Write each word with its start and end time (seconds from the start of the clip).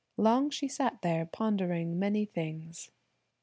Long 0.17 0.49
she 0.49 0.67
sat 0.67 1.03
there 1.03 1.27
pondering 1.27 1.99
many 1.99 2.25
things. 2.25 2.89